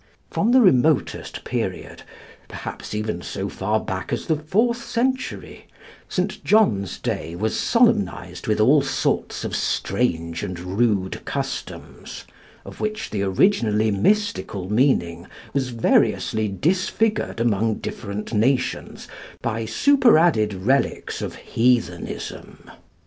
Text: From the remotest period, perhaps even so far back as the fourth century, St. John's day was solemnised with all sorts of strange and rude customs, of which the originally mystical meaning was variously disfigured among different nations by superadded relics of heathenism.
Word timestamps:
From 0.31 0.51
the 0.51 0.61
remotest 0.61 1.43
period, 1.43 2.01
perhaps 2.47 2.95
even 2.95 3.21
so 3.21 3.49
far 3.49 3.79
back 3.79 4.11
as 4.11 4.25
the 4.25 4.35
fourth 4.35 4.83
century, 4.83 5.67
St. 6.09 6.43
John's 6.43 6.97
day 6.97 7.35
was 7.35 7.55
solemnised 7.55 8.47
with 8.47 8.59
all 8.59 8.81
sorts 8.81 9.43
of 9.43 9.55
strange 9.55 10.41
and 10.41 10.57
rude 10.59 11.23
customs, 11.25 12.25
of 12.65 12.79
which 12.81 13.11
the 13.11 13.21
originally 13.21 13.91
mystical 13.91 14.71
meaning 14.73 15.27
was 15.53 15.69
variously 15.69 16.47
disfigured 16.47 17.39
among 17.39 17.75
different 17.75 18.33
nations 18.33 19.07
by 19.43 19.65
superadded 19.65 20.55
relics 20.55 21.21
of 21.21 21.35
heathenism. 21.35 22.71